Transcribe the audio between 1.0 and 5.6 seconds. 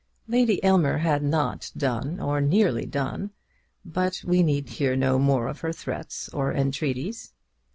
not done, or nearly done; but we need hear no more of